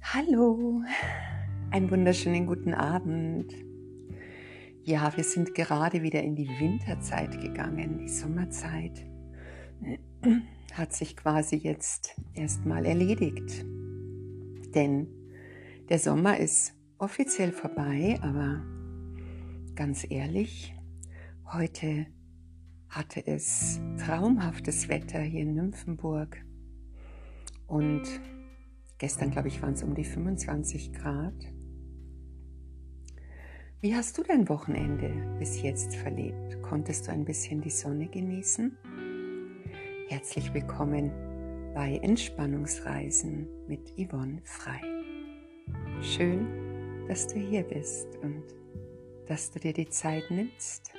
Hallo, 0.02 0.84
einen 1.72 1.89
wunderschönen 1.89 2.45
guten 2.45 2.73
Abend. 2.73 3.52
Ja, 4.84 5.16
wir 5.17 5.23
sind 5.23 5.56
gerade 5.56 6.04
wieder 6.04 6.22
in 6.22 6.36
die 6.36 6.48
Winterzeit 6.48 7.42
gegangen, 7.42 7.98
die 7.98 8.09
Sommerzeit 8.09 9.12
hat 10.73 10.94
sich 10.94 11.16
quasi 11.16 11.56
jetzt 11.56 12.16
erstmal 12.34 12.86
erledigt. 12.86 13.66
Denn 14.73 15.08
der 15.89 16.00
Sommer 16.00 16.39
ist 16.39 16.73
offiziell 16.98 17.52
vorbei, 17.52 18.17
aber 18.22 18.64
ganz 19.76 20.06
ehrlich, 20.09 20.73
heute 21.52 22.08
hatte 22.89 23.26
es 23.26 23.81
traumhaftes 23.98 24.88
Wetter 24.88 25.22
hier 25.22 25.42
in 25.42 25.56
Nymphenburg 25.56 26.38
und 27.67 28.04
gestern, 28.98 29.31
glaube 29.31 29.48
ich, 29.48 29.61
waren 29.61 29.73
es 29.73 29.84
um 29.84 29.95
die 29.95 30.04
25 30.04 30.94
Grad. 30.94 31.36
Wie 33.81 33.95
hast 33.95 34.17
du 34.17 34.23
dein 34.23 34.48
Wochenende 34.48 35.11
bis 35.39 35.61
jetzt 35.61 35.95
verlebt? 35.95 36.61
Konntest 36.61 37.08
du 37.08 37.11
ein 37.11 37.26
bisschen 37.26 37.59
die 37.61 37.70
Sonne 37.70 38.08
genießen? 38.08 38.78
Herzlich 40.14 40.53
willkommen 40.53 41.11
bei 41.73 41.97
Entspannungsreisen 42.03 43.47
mit 43.67 43.80
Yvonne 43.97 44.44
Frei. 44.44 44.80
Schön, 46.03 47.08
dass 47.08 47.25
du 47.25 47.39
hier 47.39 47.64
bist 47.64 48.05
und 48.21 48.43
dass 49.26 49.49
du 49.49 49.60
dir 49.60 49.73
die 49.73 49.89
Zeit 49.89 50.30
nimmst. 50.30 50.93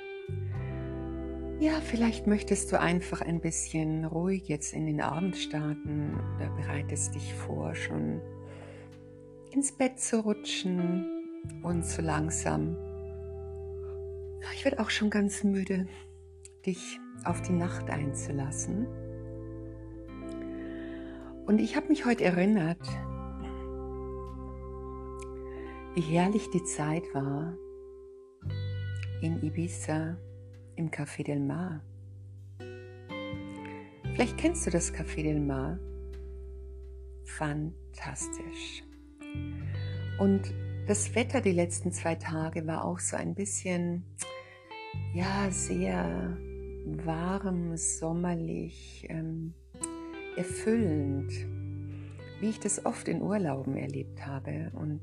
Ja, 1.61 1.79
vielleicht 1.79 2.27
möchtest 2.27 2.73
du 2.73 2.77
einfach 2.77 3.21
ein 3.21 3.39
bisschen 3.39 4.03
ruhig 4.03 4.49
jetzt 4.49 4.73
in 4.73 4.85
den 4.85 4.99
Abend 4.99 5.37
starten 5.37 6.19
oder 6.35 6.49
bereitest 6.49 7.15
dich 7.15 7.33
vor, 7.35 7.73
schon 7.73 8.19
ins 9.51 9.71
Bett 9.71 9.97
zu 9.97 10.25
rutschen 10.25 11.05
und 11.63 11.85
so 11.85 12.01
langsam. 12.01 12.75
Ich 14.55 14.65
werde 14.65 14.81
auch 14.81 14.89
schon 14.89 15.09
ganz 15.09 15.45
müde, 15.45 15.87
dich 16.65 16.99
auf 17.23 17.41
die 17.41 17.53
Nacht 17.53 17.89
einzulassen. 17.89 18.87
Und 21.45 21.59
ich 21.59 21.75
habe 21.75 21.89
mich 21.89 22.05
heute 22.05 22.23
erinnert, 22.23 22.81
wie 25.93 26.01
herrlich 26.01 26.49
die 26.49 26.63
Zeit 26.63 27.03
war 27.13 27.55
in 29.21 29.43
Ibiza 29.43 30.17
im 30.75 30.89
Café 30.89 31.23
del 31.23 31.39
Mar. 31.39 31.81
Vielleicht 34.13 34.37
kennst 34.37 34.65
du 34.65 34.71
das 34.71 34.91
Café 34.91 35.21
del 35.21 35.39
Mar. 35.39 35.77
Fantastisch. 37.25 38.83
Und 40.19 40.51
das 40.87 41.13
Wetter 41.13 41.41
die 41.41 41.51
letzten 41.51 41.91
zwei 41.91 42.15
Tage 42.15 42.65
war 42.65 42.85
auch 42.85 42.99
so 42.99 43.17
ein 43.17 43.35
bisschen, 43.35 44.03
ja, 45.13 45.51
sehr 45.51 46.35
warm, 46.85 47.77
sommerlich. 47.77 49.05
Ähm, 49.09 49.53
erfüllend, 50.37 51.31
wie 52.39 52.49
ich 52.49 52.59
das 52.59 52.85
oft 52.85 53.07
in 53.07 53.21
Urlauben 53.21 53.75
erlebt 53.75 54.25
habe. 54.25 54.71
Und 54.73 55.01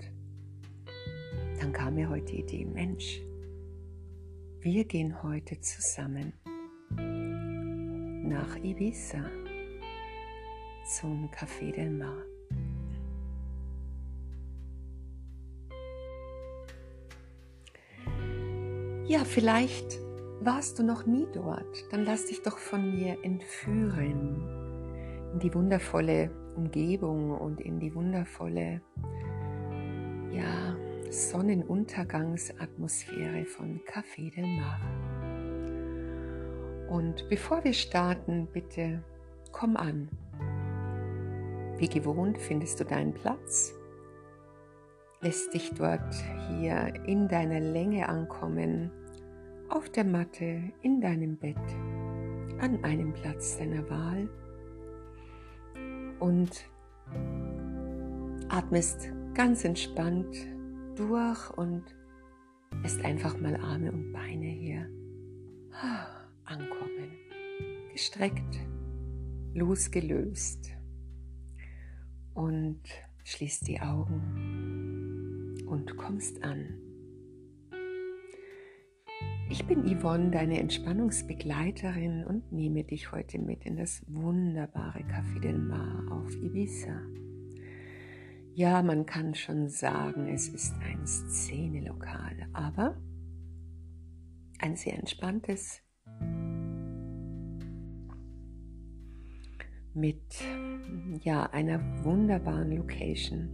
dann 1.60 1.72
kam 1.72 1.94
mir 1.94 2.08
heute 2.08 2.26
die 2.32 2.40
Idee, 2.40 2.64
Mensch, 2.64 3.20
wir 4.60 4.84
gehen 4.84 5.22
heute 5.22 5.60
zusammen 5.60 6.32
nach 8.28 8.56
Ibiza 8.62 9.24
zum 10.86 11.30
Café 11.30 11.72
del 11.72 11.90
Mar. 11.90 12.22
Ja, 19.06 19.24
vielleicht 19.24 19.98
warst 20.40 20.78
du 20.78 20.82
noch 20.82 21.06
nie 21.06 21.26
dort, 21.32 21.84
dann 21.90 22.04
lass 22.04 22.26
dich 22.26 22.42
doch 22.42 22.58
von 22.58 22.94
mir 22.94 23.18
entführen 23.22 24.51
in 25.32 25.38
die 25.38 25.54
wundervolle 25.54 26.30
Umgebung 26.56 27.30
und 27.32 27.60
in 27.60 27.78
die 27.80 27.94
wundervolle 27.94 28.80
ja, 30.30 30.76
Sonnenuntergangsatmosphäre 31.10 33.44
von 33.46 33.80
Café 33.86 34.34
del 34.34 34.46
Mar. 34.46 34.80
Und 36.88 37.28
bevor 37.28 37.62
wir 37.64 37.72
starten, 37.72 38.48
bitte 38.52 39.02
komm 39.50 39.76
an. 39.76 40.08
Wie 41.78 41.88
gewohnt 41.88 42.38
findest 42.38 42.78
du 42.80 42.84
deinen 42.84 43.14
Platz, 43.14 43.74
lässt 45.20 45.54
dich 45.54 45.70
dort 45.70 46.14
hier 46.48 46.92
in 47.06 47.28
deiner 47.28 47.60
Länge 47.60 48.08
ankommen, 48.08 48.90
auf 49.70 49.88
der 49.88 50.04
Matte, 50.04 50.64
in 50.82 51.00
deinem 51.00 51.38
Bett, 51.38 51.56
an 52.60 52.84
einem 52.84 53.14
Platz 53.14 53.56
deiner 53.56 53.88
Wahl 53.88 54.28
und 56.22 56.70
atmest 58.48 59.10
ganz 59.34 59.64
entspannt 59.64 60.36
durch 60.94 61.50
und 61.56 61.82
lässt 62.82 63.04
einfach 63.04 63.38
mal 63.40 63.56
Arme 63.56 63.90
und 63.90 64.12
Beine 64.12 64.46
hier 64.46 64.88
ankommen. 66.44 67.10
Gestreckt, 67.90 68.60
losgelöst 69.52 70.70
und 72.34 72.80
schließt 73.24 73.66
die 73.66 73.80
Augen 73.80 75.56
und 75.66 75.96
kommst 75.96 76.44
an. 76.44 76.78
Ich 79.52 79.66
bin 79.66 79.84
Yvonne, 79.84 80.30
deine 80.30 80.58
Entspannungsbegleiterin 80.60 82.24
und 82.24 82.52
nehme 82.52 82.84
dich 82.84 83.12
heute 83.12 83.38
mit 83.38 83.66
in 83.66 83.76
das 83.76 84.02
wunderbare 84.08 85.00
Café 85.00 85.40
del 85.40 85.58
Mar 85.58 86.06
auf 86.10 86.34
Ibiza. 86.36 87.02
Ja, 88.54 88.82
man 88.82 89.04
kann 89.04 89.34
schon 89.34 89.68
sagen, 89.68 90.26
es 90.28 90.48
ist 90.48 90.74
ein 90.80 91.06
Szenelokal, 91.06 92.34
aber 92.54 92.96
ein 94.58 94.74
sehr 94.74 94.98
entspanntes 94.98 95.82
mit 99.92 100.22
ja, 101.20 101.42
einer 101.50 101.78
wunderbaren 102.04 102.74
Location. 102.74 103.50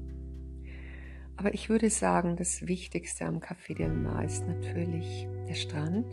Aber 1.36 1.52
ich 1.54 1.68
würde 1.68 1.90
sagen, 1.90 2.36
das 2.36 2.68
Wichtigste 2.68 3.26
am 3.26 3.40
Café 3.40 3.76
del 3.76 3.92
Mar 3.92 4.22
ist 4.22 4.46
natürlich 4.46 5.26
der 5.48 5.54
Strand. 5.54 6.06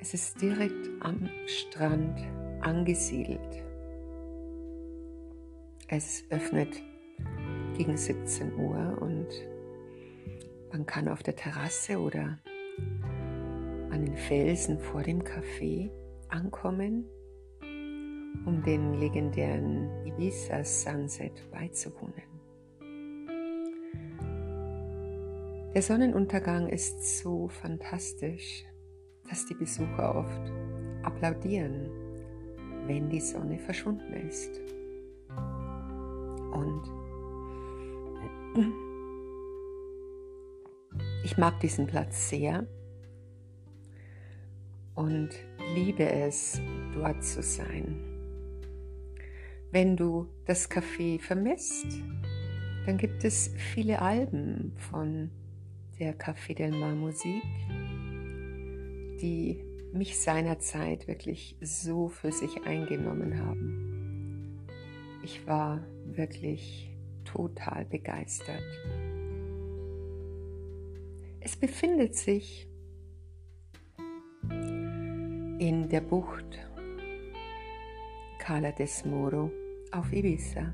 Es 0.00 0.14
ist 0.14 0.40
direkt 0.42 0.90
am 1.00 1.28
Strand 1.46 2.18
angesiedelt. 2.60 3.62
Es 5.88 6.24
öffnet 6.30 6.82
gegen 7.76 7.96
17 7.96 8.54
Uhr 8.58 8.98
und 9.00 9.28
man 10.72 10.86
kann 10.86 11.08
auf 11.08 11.22
der 11.22 11.36
Terrasse 11.36 11.98
oder 12.00 12.38
an 13.90 14.04
den 14.04 14.16
Felsen 14.16 14.80
vor 14.80 15.02
dem 15.02 15.22
Café 15.22 15.90
ankommen, 16.28 17.04
um 18.44 18.62
den 18.64 18.94
legendären 18.94 19.88
Ibiza 20.04 20.64
Sunset 20.64 21.48
beizuwohnen. 21.52 22.33
Der 25.74 25.82
Sonnenuntergang 25.82 26.68
ist 26.68 27.18
so 27.18 27.48
fantastisch, 27.48 28.64
dass 29.28 29.44
die 29.46 29.54
Besucher 29.54 30.14
oft 30.14 30.52
applaudieren, 31.02 31.90
wenn 32.86 33.10
die 33.10 33.18
Sonne 33.18 33.58
verschwunden 33.58 34.12
ist. 34.12 34.60
Und 36.52 36.84
ich 41.24 41.36
mag 41.38 41.58
diesen 41.58 41.88
Platz 41.88 42.28
sehr 42.28 42.68
und 44.94 45.30
liebe 45.74 46.08
es, 46.08 46.60
dort 46.94 47.24
zu 47.24 47.42
sein. 47.42 47.96
Wenn 49.72 49.96
du 49.96 50.28
das 50.44 50.70
Café 50.70 51.20
vermisst, 51.20 52.00
dann 52.86 52.96
gibt 52.96 53.24
es 53.24 53.50
viele 53.56 54.00
Alben 54.00 54.72
von 54.76 55.32
der 55.98 56.18
Café 56.18 56.54
del 56.54 56.72
Mar 56.72 56.94
Musik, 56.94 57.42
die 59.20 59.62
mich 59.92 60.18
seinerzeit 60.18 61.06
wirklich 61.06 61.56
so 61.60 62.08
für 62.08 62.32
sich 62.32 62.64
eingenommen 62.64 63.38
haben. 63.38 64.66
Ich 65.22 65.46
war 65.46 65.84
wirklich 66.06 66.90
total 67.24 67.84
begeistert. 67.84 68.62
Es 71.40 71.56
befindet 71.56 72.16
sich 72.16 72.68
in 75.58 75.88
der 75.90 76.00
Bucht 76.00 76.58
Cala 78.38 78.72
des 78.72 79.04
Moro 79.04 79.50
auf 79.92 80.12
Ibiza 80.12 80.72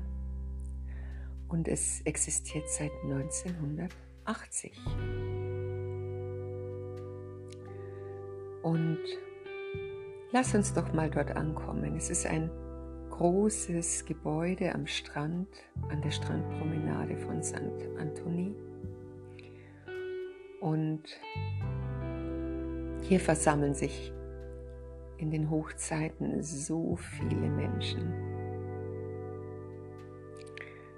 und 1.47 1.67
es 1.67 2.01
existiert 2.01 2.67
seit 2.69 2.91
1980. 4.25 4.73
Und 8.63 8.99
lass 10.31 10.53
uns 10.53 10.73
doch 10.73 10.93
mal 10.93 11.09
dort 11.09 11.35
ankommen. 11.35 11.95
Es 11.95 12.09
ist 12.09 12.25
ein 12.25 12.49
großes 13.09 14.05
Gebäude 14.05 14.73
am 14.73 14.87
Strand, 14.87 15.47
an 15.89 16.01
der 16.01 16.11
Strandpromenade 16.11 17.17
von 17.17 17.43
St. 17.43 17.55
Anthony. 17.99 18.55
Und 20.59 21.03
hier 23.03 23.19
versammeln 23.19 23.73
sich 23.73 24.13
in 25.17 25.31
den 25.31 25.49
Hochzeiten 25.49 26.41
so 26.41 26.95
viele 26.95 27.49
Menschen. 27.49 28.30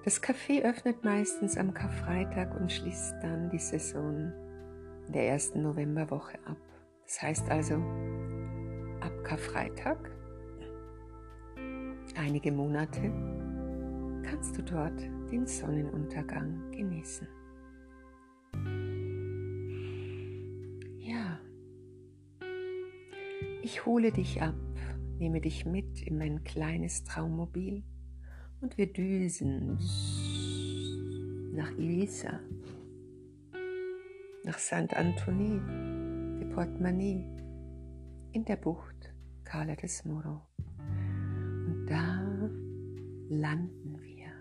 Das 0.03 0.21
Café 0.21 0.61
öffnet 0.63 1.05
meistens 1.05 1.57
am 1.57 1.73
Karfreitag 1.73 2.59
und 2.59 2.69
schließt 2.69 3.15
dann 3.21 3.49
die 3.49 3.57
Saison 3.57 4.33
in 5.07 5.13
der 5.13 5.29
ersten 5.29 5.61
Novemberwoche 5.61 6.37
ab. 6.45 6.57
Das 7.05 7.21
heißt 7.21 7.49
also, 7.49 7.75
ab 8.99 9.13
Karfreitag, 9.23 10.11
einige 12.17 12.51
Monate, 12.51 13.01
kannst 14.23 14.57
du 14.57 14.63
dort 14.63 14.99
den 15.31 15.47
Sonnenuntergang 15.47 16.69
genießen. 16.71 17.27
Ja, 20.99 21.39
ich 23.61 23.85
hole 23.85 24.11
dich 24.11 24.41
ab, 24.41 24.55
nehme 25.17 25.39
dich 25.39 25.65
mit 25.65 26.01
in 26.01 26.17
mein 26.17 26.43
kleines 26.43 27.05
Traummobil 27.05 27.83
und 28.63 28.77
wir 28.77 28.91
düsen 28.91 29.77
nach 31.53 31.69
Ibiza, 31.71 32.39
nach 34.45 34.57
St. 34.57 34.95
Anthony 34.95 35.59
Portemonnaie 36.53 37.27
in 38.31 38.45
der 38.45 38.55
Bucht 38.55 39.13
Cala 39.43 39.75
des 39.75 40.05
Moro. 40.05 40.41
Und 40.77 41.85
da 41.87 42.21
landen 43.27 43.99
wir 44.01 44.31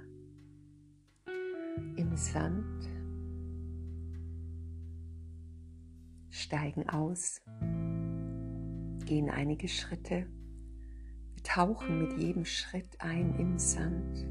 im 1.97 2.17
Sand, 2.17 2.89
steigen 6.31 6.89
aus, 6.89 7.41
gehen 9.05 9.31
einige 9.31 9.67
Schritte, 9.67 10.29
tauchen 11.43 11.99
mit 11.99 12.19
jedem 12.19 12.45
Schritt 12.45 13.01
ein 13.01 13.35
im 13.39 13.59
Sand 13.59 14.27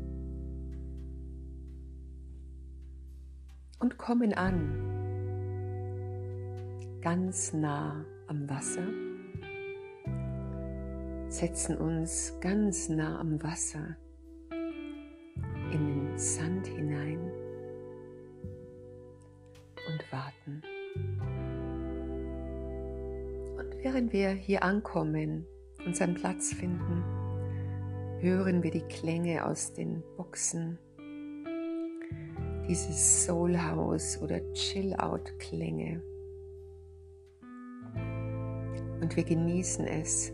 und 3.80 3.98
kommen 3.98 4.34
an 4.34 4.92
ganz 7.02 7.52
nah 7.52 8.06
am 8.28 8.48
Wasser, 8.48 8.88
setzen 11.30 11.78
uns 11.78 12.38
ganz 12.42 12.90
nah 12.90 13.19
am 13.19 13.42
Wasser 13.42 13.98
in 15.72 15.88
den 15.88 16.18
Sand 16.18 16.68
hinein 16.68 17.19
und 19.88 20.12
warten. 20.12 20.62
Und 23.57 23.84
während 23.84 24.14
wir 24.14 24.30
hier 24.30 24.64
ankommen, 24.64 25.48
unseren 25.86 26.13
Platz 26.13 26.54
finden, 26.54 27.04
hören 28.19 28.63
wir 28.63 28.72
die 28.72 28.88
Klänge 28.88 29.45
aus 29.45 29.74
den 29.74 30.04
Boxen, 30.18 30.78
dieses 32.68 33.25
Soul 33.25 33.57
House 33.57 34.22
oder 34.22 34.39
Chill 34.54 34.94
Out 34.95 35.38
Klänge 35.39 36.01
und 39.01 39.16
wir 39.16 39.24
genießen 39.24 39.86
es, 39.86 40.31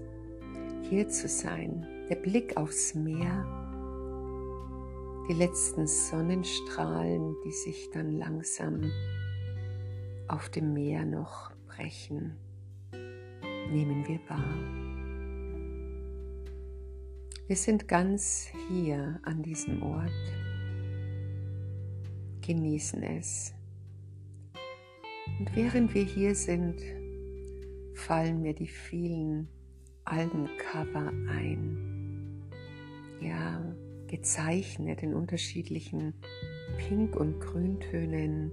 hier 0.83 1.07
zu 1.07 1.27
sein. 1.27 1.87
Der 2.09 2.15
Blick 2.15 2.55
aufs 2.57 2.93
Meer, 2.93 3.45
die 5.29 5.33
letzten 5.33 5.87
Sonnenstrahlen, 5.87 7.35
die 7.43 7.51
sich 7.51 7.89
dann 7.91 8.11
langsam 8.11 8.91
auf 10.27 10.49
dem 10.49 10.73
Meer 10.73 11.05
noch 11.05 11.51
brechen, 11.67 12.37
nehmen 13.71 14.07
wir 14.07 14.19
wahr. 14.29 14.86
Wir 17.47 17.55
sind 17.55 17.87
ganz 17.87 18.49
hier 18.67 19.21
an 19.23 19.41
diesem 19.41 19.81
Ort, 19.81 20.11
genießen 22.45 23.01
es. 23.03 23.53
Und 25.39 25.55
während 25.55 25.93
wir 25.93 26.03
hier 26.03 26.35
sind, 26.35 26.75
fallen 27.93 28.41
mir 28.41 28.53
die 28.53 28.67
vielen 28.67 29.47
Albencover 30.03 31.13
ein. 31.29 32.43
Ja, 33.21 33.63
gezeichnet 34.07 35.01
in 35.01 35.13
unterschiedlichen 35.13 36.15
Pink- 36.77 37.15
und 37.15 37.39
Grüntönen 37.39 38.51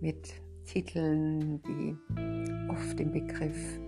mit 0.00 0.32
Titeln, 0.64 1.62
die 1.62 1.96
oft 2.68 2.98
den 2.98 3.12
Begriff 3.12 3.78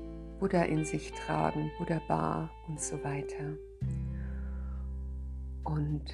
Buddha 0.43 0.63
in 0.63 0.85
sich 0.85 1.13
tragen, 1.13 1.71
Buddha 1.79 2.01
Bar 2.09 2.51
und 2.67 2.81
so 2.81 2.97
weiter. 3.05 3.57
Und 5.63 6.13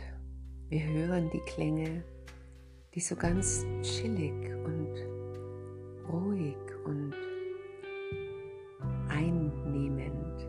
wir 0.69 0.85
hören 0.85 1.31
die 1.31 1.41
Klänge, 1.51 2.05
die 2.95 3.01
so 3.01 3.17
ganz 3.17 3.65
chillig 3.81 4.35
und 4.67 4.93
ruhig 6.13 6.59
und 6.85 7.15
einnehmend 9.09 10.47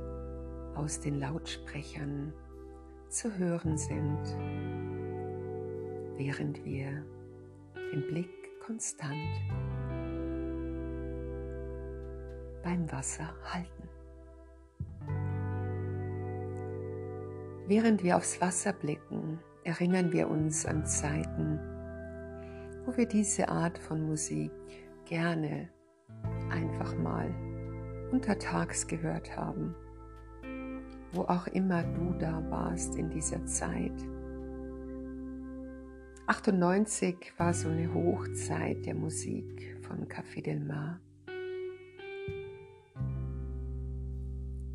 aus 0.76 1.00
den 1.00 1.18
Lautsprechern 1.18 2.34
zu 3.08 3.34
hören 3.38 3.78
sind, 3.78 4.26
während 6.18 6.66
wir 6.66 7.06
den 7.94 8.06
Blick 8.08 8.60
konstant 8.60 9.16
beim 12.64 12.92
Wasser 12.92 13.34
halten. 13.44 13.90
Während 17.68 18.04
wir 18.04 18.18
aufs 18.18 18.42
Wasser 18.42 18.74
blicken, 18.74 19.40
erinnern 19.64 20.12
wir 20.12 20.30
uns 20.30 20.66
an 20.66 20.86
Zeiten, 20.86 21.60
wo 22.86 22.98
wir 22.98 23.08
diese 23.08 23.50
Art 23.50 23.78
von 23.78 24.08
Musik 24.08 24.52
gerne 25.06 25.70
einfach 26.50 26.98
mal 26.98 27.30
untertags 28.12 28.88
gehört 28.88 29.36
haben. 29.36 29.76
wo 31.12 31.22
auch 31.22 31.48
immer 31.48 31.82
du 31.84 32.14
da 32.20 32.44
warst 32.52 32.96
in 32.96 33.10
dieser 33.10 33.44
Zeit. 33.46 33.94
98 36.28 37.34
war 37.38 37.54
so 37.56 37.70
eine 37.70 37.92
Hochzeit 37.92 38.86
der 38.86 38.94
Musik 38.94 39.76
von 39.82 40.08
Café 40.08 40.44
Del 40.44 40.60
Mar. 40.60 41.00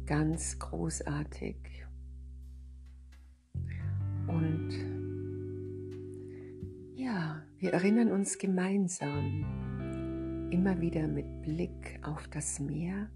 Ganz 0.06 0.58
großartig. 0.58 1.56
Und 4.26 4.70
ja, 6.94 7.42
wir 7.58 7.72
erinnern 7.72 8.12
uns 8.12 8.36
gemeinsam 8.36 10.50
immer 10.50 10.78
wieder 10.80 11.08
mit 11.08 11.42
Blick 11.42 11.98
auf 12.02 12.28
das 12.28 12.60
Meer 12.60 13.08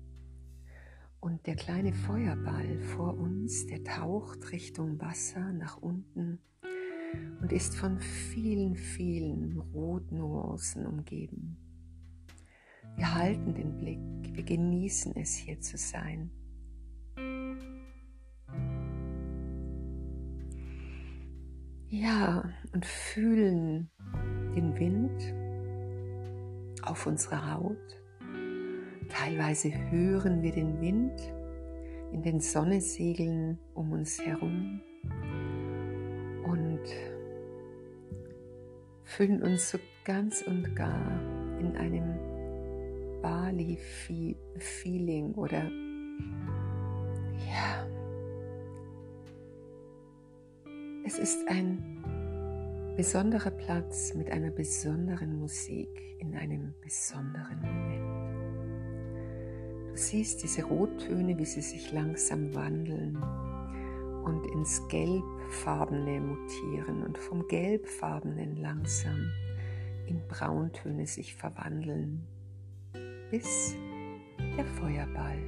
und 1.21 1.47
der 1.47 1.57
kleine 1.57 1.93
Feuerball 1.93 2.81
vor 2.81 3.19
uns, 3.19 3.67
der 3.67 3.85
taucht 3.85 4.51
Richtung 4.51 4.99
Wasser 5.01 5.53
nach 5.53 5.77
unten 5.77 6.39
und 7.41 7.53
ist 7.53 7.77
von 7.77 7.99
vielen, 7.99 8.77
vielen 8.77 9.59
Rotnuancen 9.75 10.87
umgeben. 10.87 11.59
Wir 12.97 13.15
halten 13.15 13.55
den 13.55 13.79
Blick, 13.79 14.01
wir 14.35 14.45
genießen 14.45 15.15
es 15.17 15.35
hier 15.35 15.61
zu 15.61 15.77
sein. 15.77 16.31
Ja, 21.91 22.45
und 22.75 22.85
fühlen 22.85 23.89
den 24.55 24.79
Wind 24.79 25.35
auf 26.83 27.07
unserer 27.07 27.55
Haut. 27.55 27.79
Teilweise 29.09 29.73
hören 29.91 30.43
wir 30.43 30.53
den 30.53 30.83
Wind 30.83 31.19
in 32.13 32.23
den 32.23 32.41
Sonnesegeln 32.41 33.59
um 33.73 33.93
uns 33.93 34.21
herum 34.21 34.83
und 36.45 36.83
fühlen 39.05 39.43
uns 39.43 39.71
so 39.71 39.79
ganz 40.05 40.43
und 40.43 40.77
gar 40.77 41.19
in 41.59 41.75
einem 41.75 42.19
Bali-Feeling 43.23 44.35
oder 45.37 45.63
ja, 47.49 47.88
es 51.09 51.19
ist 51.19 51.49
ein 51.49 52.05
besonderer 52.95 53.51
Platz 53.51 54.13
mit 54.13 54.31
einer 54.31 54.51
besonderen 54.51 55.39
Musik 55.41 55.89
in 56.19 56.37
einem 56.37 56.75
besonderen 56.83 57.63
Moment. 57.63 58.29
Du 59.89 59.97
siehst 59.97 60.43
diese 60.43 60.65
Rottöne, 60.65 61.39
wie 61.39 61.47
sie 61.47 61.63
sich 61.63 61.93
langsam 61.93 62.55
wandeln 62.55 63.17
und 64.23 64.45
ins 64.53 64.87
Gelbfarbene 64.89 66.21
mutieren 66.21 67.03
und 67.03 67.17
vom 67.17 67.49
Gelbfarbenen 67.49 68.57
langsam 68.57 69.31
in 70.09 70.21
Brauntöne 70.29 71.07
sich 71.07 71.35
verwandeln, 71.35 72.29
bis 73.31 73.75
der 74.59 74.67
Feuerball 74.67 75.41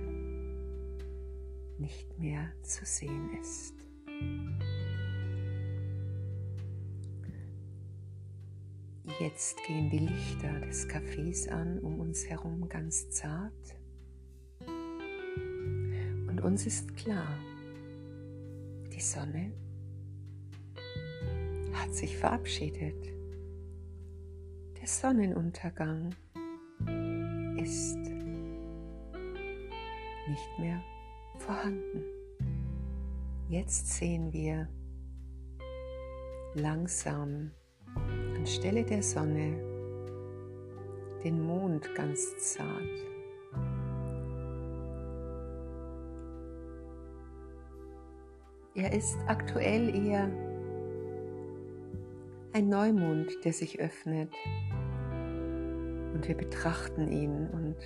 nicht 1.76 2.18
mehr 2.18 2.50
zu 2.62 2.86
sehen 2.86 3.28
ist. 3.38 3.74
Jetzt 9.18 9.62
gehen 9.66 9.90
die 9.90 9.98
Lichter 9.98 10.60
des 10.60 10.88
Cafés 10.88 11.48
an 11.48 11.78
um 11.80 12.00
uns 12.00 12.26
herum 12.26 12.68
ganz 12.68 13.10
zart. 13.10 13.52
Und 16.28 16.40
uns 16.42 16.66
ist 16.66 16.96
klar, 16.96 17.38
die 18.94 19.00
Sonne 19.00 19.52
hat 21.72 21.94
sich 21.94 22.16
verabschiedet. 22.16 23.06
Der 24.80 24.86
Sonnenuntergang 24.86 26.14
ist 27.56 27.98
nicht 30.28 30.58
mehr 30.58 30.82
vorhanden. 31.38 32.04
Jetzt 33.48 33.88
sehen 33.88 34.32
wir 34.32 34.68
langsam 36.54 37.50
anstelle 38.40 38.84
der 38.84 39.02
Sonne 39.02 39.52
den 41.22 41.42
Mond 41.42 41.94
ganz 41.94 42.38
zart 42.38 42.80
Er 48.74 48.94
ist 48.94 49.18
aktuell 49.26 49.94
eher 49.94 50.30
ein 52.54 52.70
Neumond, 52.70 53.44
der 53.44 53.52
sich 53.52 53.78
öffnet. 53.78 54.32
Und 56.14 56.26
wir 56.26 56.36
betrachten 56.36 57.12
ihn 57.12 57.46
und 57.48 57.76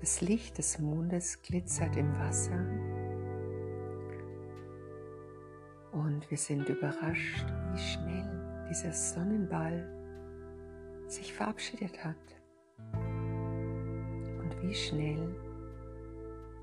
das 0.00 0.20
Licht 0.20 0.58
des 0.58 0.80
Mondes 0.80 1.40
glitzert 1.40 1.96
im 1.96 2.12
Wasser. 2.18 2.60
Und 5.92 6.30
wir 6.30 6.36
sind 6.36 6.68
überrascht, 6.68 7.46
wie 7.72 7.78
schnell 7.78 8.37
dieser 8.68 8.92
Sonnenball 8.92 9.88
sich 11.06 11.32
verabschiedet 11.32 12.04
hat. 12.04 12.16
Und 12.92 14.62
wie 14.62 14.74
schnell 14.74 15.34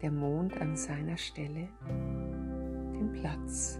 der 0.01 0.11
Mond 0.11 0.59
an 0.61 0.75
seiner 0.75 1.17
Stelle 1.17 1.67
den 1.87 3.11
Platz 3.13 3.79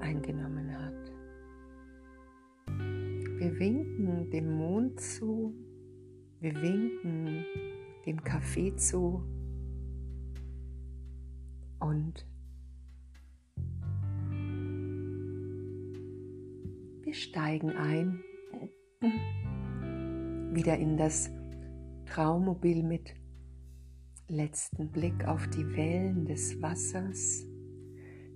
eingenommen 0.00 0.72
hat. 0.78 1.12
Wir 3.38 3.58
winken 3.58 4.30
dem 4.30 4.56
Mond 4.56 5.00
zu, 5.00 5.54
wir 6.40 6.54
winken 6.54 7.44
dem 8.06 8.22
Kaffee 8.22 8.74
zu 8.76 9.22
und 11.80 12.26
wir 17.06 17.14
steigen 17.14 17.70
ein 17.70 18.20
wieder 20.52 20.76
in 20.76 20.96
das 20.96 21.30
Traummobil 22.06 22.82
mit 22.82 23.14
letzten 24.26 24.90
Blick 24.90 25.24
auf 25.24 25.46
die 25.48 25.76
Wellen 25.76 26.24
des 26.24 26.60
Wassers 26.60 27.46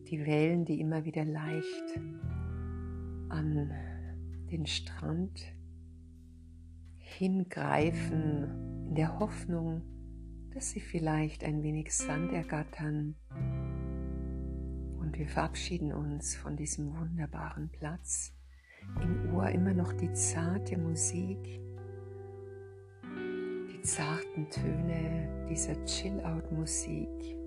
die 0.06 0.24
Wellen, 0.24 0.64
die 0.64 0.80
immer 0.80 1.04
wieder 1.04 1.24
leicht 1.24 2.00
an 3.28 3.72
den 4.50 4.66
Strand 4.66 5.40
hingreifen, 6.98 8.86
in 8.88 8.94
der 8.94 9.18
Hoffnung, 9.18 9.82
dass 10.54 10.70
sie 10.70 10.80
vielleicht 10.80 11.42
ein 11.42 11.64
wenig 11.64 11.92
Sand 11.92 12.32
ergattern. 12.32 13.16
Und 14.98 15.18
wir 15.18 15.28
verabschieden 15.28 15.92
uns 15.92 16.36
von 16.36 16.56
diesem 16.56 16.96
wunderbaren 16.96 17.68
Platz. 17.68 18.32
Im 19.02 19.34
Ohr 19.34 19.48
immer 19.50 19.74
noch 19.74 19.92
die 19.92 20.12
zarte 20.12 20.76
Musik, 20.76 21.60
die 23.04 23.82
zarten 23.82 24.48
Töne 24.50 25.46
dieser 25.48 25.82
Chill-out-Musik 25.84 27.40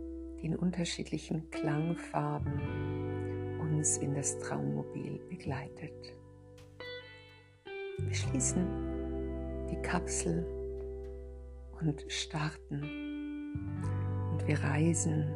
die 0.43 0.47
in 0.47 0.55
unterschiedlichen 0.57 1.49
Klangfarben 1.51 2.59
uns 3.61 3.97
in 3.97 4.13
das 4.13 4.37
Traummobil 4.39 5.19
begleitet. 5.29 6.15
Wir 7.97 8.13
schließen 8.13 8.67
die 9.71 9.81
Kapsel 9.81 10.45
und 11.79 12.03
starten 12.09 12.83
und 14.33 14.45
wir 14.45 14.59
reisen 14.59 15.33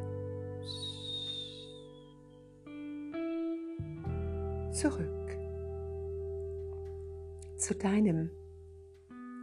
zurück 4.72 5.17
zu 7.58 7.74
deinem 7.74 8.30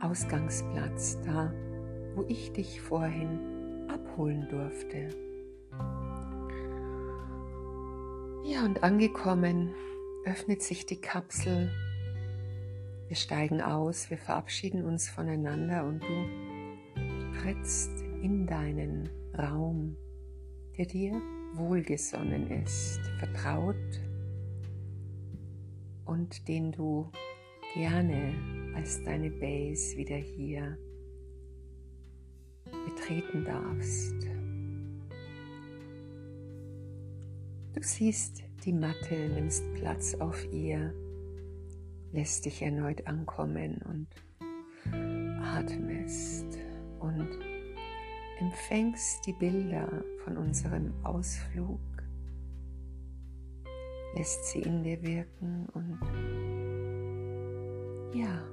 Ausgangsplatz, 0.01 1.19
da 1.25 1.53
wo 2.15 2.23
ich 2.29 2.53
dich 2.53 2.79
vorhin 2.79 3.87
abholen 3.89 4.47
durfte. 4.49 5.09
Ja, 8.45 8.63
und 8.63 8.83
angekommen 8.83 9.73
öffnet 10.25 10.61
sich 10.61 10.85
die 10.85 11.01
Kapsel. 11.01 11.69
Wir 13.07 13.17
steigen 13.17 13.61
aus, 13.61 14.09
wir 14.09 14.17
verabschieden 14.17 14.85
uns 14.85 15.09
voneinander 15.09 15.85
und 15.85 16.01
du 16.01 17.41
trittst 17.41 17.91
in 18.21 18.47
deinen 18.47 19.09
Raum, 19.37 19.97
der 20.77 20.85
dir 20.85 21.21
wohlgesonnen 21.53 22.49
ist, 22.49 22.99
vertraut 23.19 23.75
und 26.05 26.47
den 26.47 26.71
du 26.71 27.11
gerne 27.75 28.33
als 28.73 29.03
deine 29.03 29.29
Base 29.29 29.97
wieder 29.97 30.15
hier 30.15 30.77
betreten 32.85 33.43
darfst. 33.43 34.15
Du 37.73 37.81
siehst 37.81 38.43
die 38.63 38.71
Matte, 38.71 39.29
nimmst 39.33 39.63
Platz 39.73 40.15
auf 40.15 40.41
ihr, 40.53 40.93
lässt 42.13 42.45
dich 42.45 42.61
erneut 42.61 43.05
ankommen 43.07 43.81
und 43.89 44.07
atmest 45.43 46.57
und 46.99 47.27
empfängst 48.39 49.25
die 49.27 49.33
Bilder 49.33 50.01
von 50.23 50.37
unserem 50.37 50.93
Ausflug, 51.03 51.79
lässt 54.15 54.45
sie 54.45 54.59
in 54.59 54.81
dir 54.81 55.01
wirken 55.03 55.67
und 55.73 55.99
ja, 58.15 58.47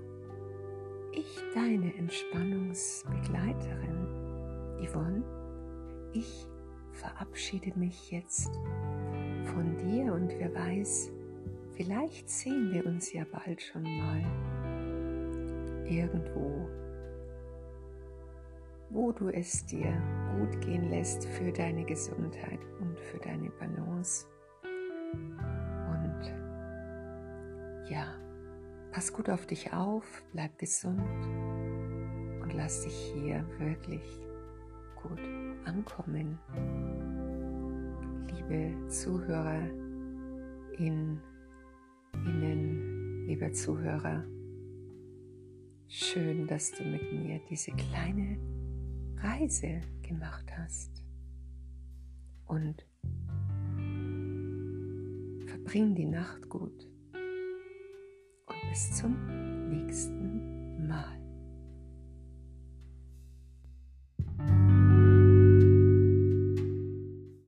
ich, 1.13 1.41
deine 1.55 1.97
Entspannungsbegleiterin 1.97 4.09
Yvonne, 4.85 5.23
ich 6.13 6.49
verabschiede 6.91 7.73
mich 7.79 8.11
jetzt 8.11 8.51
von 9.55 9.77
dir 9.77 10.13
und 10.15 10.35
wer 10.39 10.53
weiß, 10.53 11.13
vielleicht 11.77 12.29
sehen 12.29 12.73
wir 12.73 12.85
uns 12.87 13.13
ja 13.13 13.25
bald 13.31 13.63
schon 13.63 13.85
mal 13.85 14.21
irgendwo, 15.87 16.69
wo 18.91 19.13
du 19.13 19.29
es 19.29 19.65
dir 19.67 19.95
gut 20.37 20.61
gehen 20.61 20.91
lässt 20.91 21.25
für 21.25 21.53
deine 21.53 21.85
Gesundheit 21.85 22.59
und 22.81 22.99
für 22.99 23.19
deine 23.19 23.51
Balance. 23.51 24.27
Und 24.65 26.35
ja, 27.89 28.22
pass 28.93 29.13
gut 29.13 29.31
auf 29.31 29.47
dich 29.47 29.73
auf, 29.73 30.23
bleib 30.33 30.59
gesund 30.59 31.01
und 32.43 32.53
lass 32.55 32.83
dich 32.83 32.95
hier 33.15 33.45
wirklich 33.59 34.03
gut 35.03 35.19
ankommen. 35.65 36.39
Liebe 38.29 38.89
Zuhörer, 38.89 39.63
in, 40.79 41.21
Ihnen, 42.15 43.27
lieber 43.27 43.51
Zuhörer, 43.53 44.25
schön, 45.89 46.47
dass 46.47 46.73
du 46.73 46.85
mit 46.85 47.13
mir 47.13 47.41
diese 47.49 47.73
kleine 47.73 48.37
Reise 49.17 49.81
gemacht 50.03 50.53
hast. 50.55 51.03
Und 52.47 52.87
verbring 55.47 55.95
die 55.95 56.07
Nacht 56.07 56.51
gut. 56.51 56.92
Bis 58.73 58.91
zum 58.91 59.15
nächsten 59.69 60.22